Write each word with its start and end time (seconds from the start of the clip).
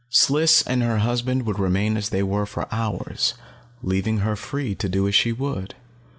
Sliss 0.09 0.63
and 0.65 0.81
her 0.81 0.97
husband 0.97 1.45
would 1.45 1.59
remain 1.59 1.95
as 1.95 2.09
they 2.09 2.23
were 2.23 2.47
for 2.47 2.67
hours, 2.71 3.35
leaving 3.83 4.17
her 4.25 4.35
free 4.35 4.73
to 4.73 4.89
do 4.89 5.07
as 5.07 5.13
she 5.13 5.31
would. 5.31 5.75